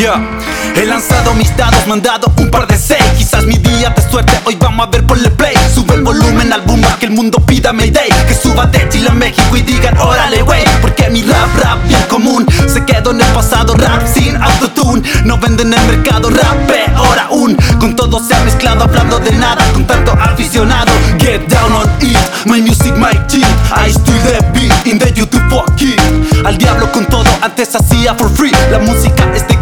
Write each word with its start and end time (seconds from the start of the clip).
He 0.00 0.86
lanzado 0.86 1.34
mis 1.34 1.54
dados, 1.58 1.86
mandado 1.86 2.32
un 2.38 2.50
par 2.50 2.66
de 2.66 2.78
seis. 2.78 3.04
Quizás 3.18 3.44
mi 3.44 3.58
día 3.58 3.90
de 3.90 4.10
suerte, 4.10 4.32
hoy 4.46 4.56
vamos 4.58 4.86
a 4.86 4.90
ver 4.90 5.04
por 5.04 5.18
el 5.18 5.30
play. 5.32 5.54
Sube 5.74 5.94
el 5.94 6.02
volumen 6.02 6.50
al 6.54 6.62
boom 6.62 6.80
que 6.98 7.04
el 7.04 7.12
mundo 7.12 7.38
pida 7.44 7.70
Mayday. 7.74 8.08
Que 8.26 8.34
suba 8.34 8.64
de 8.64 8.88
Chile 8.88 9.10
a 9.10 9.12
México 9.12 9.54
y 9.54 9.60
digan, 9.60 9.98
órale, 9.98 10.42
wey. 10.42 10.64
Porque 10.80 11.10
mi 11.10 11.22
rap, 11.22 11.54
rap 11.62 11.86
bien 11.86 12.02
común. 12.08 12.46
Se 12.66 12.82
quedó 12.86 13.10
en 13.10 13.20
el 13.20 13.26
pasado, 13.34 13.74
rap 13.74 14.02
sin 14.06 14.36
autotune. 14.36 15.02
No 15.26 15.36
venden 15.36 15.70
en 15.70 15.78
el 15.78 15.86
mercado, 15.86 16.30
rap 16.30 16.56
peor 16.66 17.18
aún. 17.18 17.54
Con 17.78 17.94
todo 17.94 18.26
se 18.26 18.34
ha 18.34 18.40
mezclado, 18.40 18.84
hablando 18.84 19.18
de 19.18 19.32
nada. 19.32 19.62
Con 19.74 19.86
tanto 19.86 20.12
aficionado, 20.12 20.92
get 21.18 21.46
down 21.48 21.74
on 21.74 21.86
it. 22.00 22.16
My 22.46 22.62
music, 22.62 22.96
my 22.96 23.12
team. 23.28 23.44
I 23.70 23.90
still 23.90 24.16
the 24.24 24.42
beat 24.54 24.72
in 24.86 24.98
the 24.98 25.12
YouTube 25.12 25.46
fuck 25.50 25.78
it. 25.82 26.00
Al 26.46 26.56
diablo 26.56 26.90
con 26.90 27.04
todo, 27.04 27.28
antes 27.42 27.74
hacía 27.74 28.14
for 28.14 28.30
free. 28.30 28.52
La 28.70 28.78
música 28.78 29.30
es 29.34 29.46
de 29.46 29.60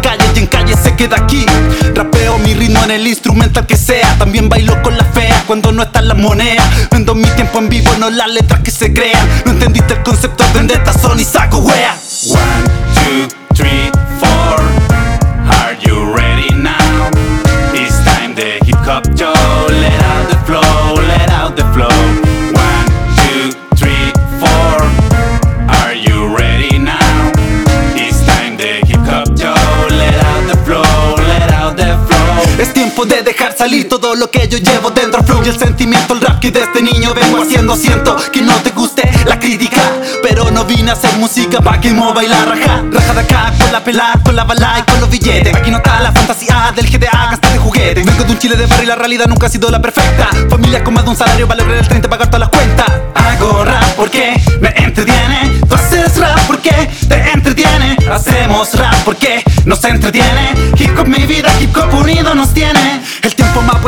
queda 1.09 1.23
aquí. 1.23 1.45
Rapeo 1.95 2.37
mi 2.39 2.53
ritmo 2.53 2.83
en 2.83 2.91
el 2.91 3.07
instrumental 3.07 3.65
que 3.65 3.75
sea. 3.75 4.17
También 4.17 4.49
bailo 4.49 4.81
con 4.81 4.97
la 4.97 5.03
fea 5.05 5.43
cuando 5.47 5.71
no 5.71 5.83
está 5.83 6.01
la 6.01 6.13
moneda. 6.13 6.63
Vendo 6.91 7.15
mi 7.15 7.27
tiempo 7.29 7.59
en 7.59 7.69
vivo, 7.69 7.91
no 7.99 8.09
las 8.09 8.29
letras 8.29 8.61
que 8.61 8.71
se 8.71 8.93
crean. 8.93 9.27
No 9.45 9.51
entendiste 9.51 9.93
el 9.93 10.03
concepto, 10.03 10.43
vendetta 10.53 10.93
son 10.93 11.19
y 11.19 11.23
salir 33.59 33.89
todo 33.89 34.15
lo 34.15 34.31
que 34.31 34.47
yo 34.47 34.57
llevo 34.57 34.89
dentro. 34.89 35.21
Fluye 35.21 35.49
el 35.49 35.59
sentimiento, 35.59 36.13
el 36.13 36.21
rap 36.21 36.39
que 36.39 36.49
desde 36.49 36.81
niño 36.81 37.13
vengo 37.13 37.43
haciendo. 37.43 37.75
Siento 37.75 38.15
que 38.31 38.41
no 38.41 38.53
te 38.63 38.69
guste 38.69 39.03
la 39.25 39.37
crítica 39.37 39.81
Pero 40.23 40.49
no 40.49 40.63
vine 40.63 40.91
a 40.91 40.93
hacer 40.93 41.11
música 41.17 41.59
pa' 41.59 41.81
que 41.81 41.91
mueva 41.91 42.23
y 42.23 42.27
la 42.29 42.45
raja. 42.45 42.83
Raja 42.89 43.13
de 43.13 43.19
acá 43.19 43.53
con 43.59 43.71
la 43.73 43.83
pelada, 43.83 44.13
con 44.23 44.35
la 44.37 44.45
bala 44.45 44.79
y 44.79 44.89
con 44.89 45.01
los 45.01 45.09
billetes. 45.09 45.53
Aquí 45.53 45.71
no 45.71 45.77
está 45.77 45.99
la 45.99 46.13
fantasía 46.13 46.71
del 46.73 46.89
GDA, 46.89 47.31
gasta 47.31 47.51
de 47.51 47.57
juguetes 47.57 48.05
Vengo 48.05 48.23
de 48.23 48.31
un 48.31 48.39
Chile 48.39 48.55
de 48.55 48.65
barrio 48.65 48.83
y 48.83 48.87
la 48.87 48.95
realidad 48.95 49.27
nunca 49.27 49.47
ha 49.47 49.49
sido 49.49 49.69
la 49.69 49.81
perfecta. 49.81 50.29
Familia 50.49 50.81
con 50.81 50.93
más 50.93 51.03
de 51.03 51.09
un 51.09 51.17
salario 51.17 51.45
lograr 51.45 51.77
el 51.79 51.87
30 51.87 52.09
pagar 52.09 52.27
todas 52.27 52.39
las 52.39 52.49
cuentas. 52.49 52.87
Hago 53.13 53.65
rap 53.65 53.83
porque 53.97 54.41
me 54.61 54.69
entretiene. 54.69 55.59
Tú 55.67 55.75
haces 55.75 56.15
rap 56.15 56.39
porque 56.47 56.89
te 57.09 57.31
entretiene. 57.31 57.97
Hacemos 58.09 58.73
rap 58.75 58.95
porque 59.03 59.43
nos 59.65 59.83
entretiene. 59.83 60.53
Hip 60.77 60.97
hop 60.97 61.07
mi 61.07 61.25
vida, 61.25 61.49
hip 61.59 61.75
hop 61.75 61.93
unido 61.93 62.33
nos 62.33 62.53
tiene 62.53 62.78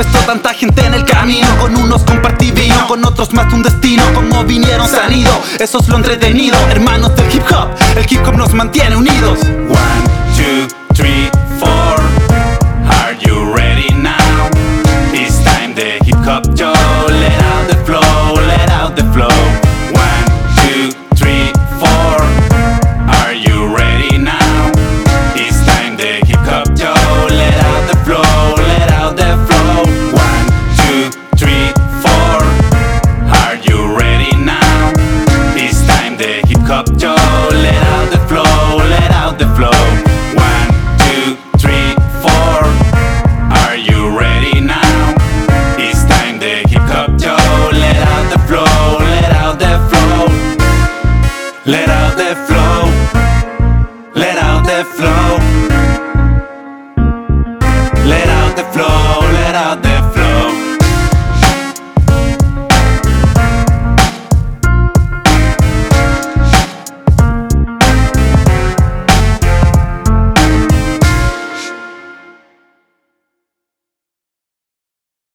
puesto 0.02 0.20
tanta 0.26 0.54
gente 0.54 0.86
en 0.86 0.94
el 0.94 1.06
camino 1.06 1.48
Con 1.60 1.76
unos 1.76 2.04
compartí 2.04 2.52
vino, 2.52 2.88
con 2.88 3.04
otros 3.06 3.34
más 3.34 3.52
un 3.54 3.62
destino 3.62 4.04
Como 4.14 4.44
vinieron 4.44 4.88
se 4.88 4.98
han 4.98 5.14
ido, 5.14 5.32
eso 5.60 5.80
es 5.80 5.88
lo 5.88 5.98
entretenido 5.98 6.58
Hermanos 6.70 7.16
del 7.16 7.34
hip 7.34 7.44
hop, 7.52 7.70
el 7.96 8.06
hip 8.10 8.26
hop 8.26 8.36
nos 8.36 8.54
mantiene 8.54 8.96
unidos 8.96 9.40
One, 9.44 10.04
two, 10.36 10.68
three, 10.94 11.30
four. 11.60 12.00
Are 12.90 13.16
you 13.20 13.54
ready 13.54 13.94
now? 13.94 14.50
It's 15.14 15.44
time 15.44 15.74
the 15.76 16.00
hip 16.04 16.16
hop 16.26 16.46
show. 16.58 16.74
Let 17.08 17.42
out 17.42 17.68
the 17.70 17.78
flow, 17.86 18.34
let 18.48 18.70
out 18.70 18.96
the 18.96 19.04
flow. 19.14 19.41
flor. 58.82 59.21